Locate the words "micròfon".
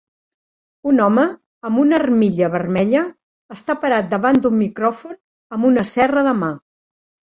4.67-5.23